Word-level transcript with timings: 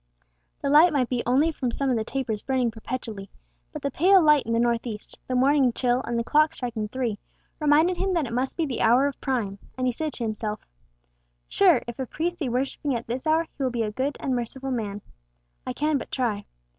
The 0.63 0.69
light 0.71 0.91
might 0.93 1.09
be 1.09 1.21
only 1.27 1.51
from 1.51 1.69
some 1.69 1.91
of 1.91 1.95
the 1.95 2.03
tapers 2.03 2.41
burning 2.41 2.71
perpetually, 2.71 3.29
but 3.71 3.83
the 3.83 3.91
pale 3.91 4.19
light 4.19 4.47
in 4.47 4.53
the 4.53 4.59
north 4.59 4.87
east, 4.87 5.19
the 5.27 5.35
morning 5.35 5.71
chill, 5.73 6.01
and 6.07 6.17
the 6.17 6.23
clock 6.23 6.53
striking 6.53 6.87
three, 6.87 7.19
reminded 7.59 7.97
him 7.97 8.11
that 8.15 8.25
it 8.25 8.33
must 8.33 8.57
be 8.57 8.65
the 8.65 8.81
hour 8.81 9.05
of 9.05 9.21
Prime, 9.21 9.59
and 9.77 9.85
he 9.85 9.93
said 9.93 10.13
to 10.13 10.23
himself, 10.23 10.65
"Sure, 11.47 11.83
if 11.87 11.99
a 11.99 12.07
priest 12.07 12.39
be 12.39 12.49
worshipping 12.49 12.95
at 12.95 13.05
this 13.05 13.27
hour, 13.27 13.43
he 13.43 13.61
will 13.61 13.69
be 13.69 13.83
a 13.83 13.91
good 13.91 14.17
and 14.19 14.35
merciful 14.35 14.71
man. 14.71 15.03
I 15.67 15.73
can 15.73 15.99
but 15.99 16.09
try." 16.09 16.45